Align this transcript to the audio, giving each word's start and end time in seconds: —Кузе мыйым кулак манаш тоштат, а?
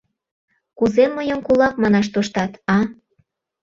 —Кузе 0.77 1.05
мыйым 1.15 1.39
кулак 1.45 1.73
манаш 1.81 2.07
тоштат, 2.13 2.51
а? 2.75 2.77